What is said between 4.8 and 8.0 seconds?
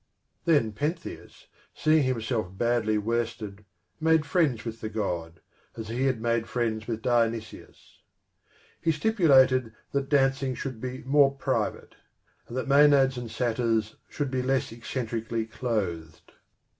the God, as he had made friends with PENTHEUS 43 Dionysus.